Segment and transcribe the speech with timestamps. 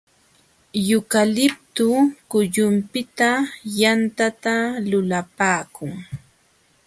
[0.87, 1.87] Yukaliptu
[2.31, 3.29] kullupiqta
[3.79, 4.55] yantata
[4.89, 5.91] lulapaakun.